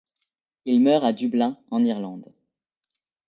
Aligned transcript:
Il 0.65 0.81
meurt 0.81 1.05
à 1.05 1.13
Dublin 1.13 1.59
en 1.69 1.83
Irlande. 1.83 2.33